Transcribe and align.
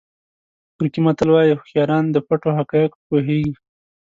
ترکي 0.75 0.99
متل 1.05 1.29
وایي 1.31 1.53
هوښیاران 1.57 2.05
د 2.11 2.17
پټو 2.27 2.49
حقایقو 2.59 3.03
پوهېږي. 3.07 3.53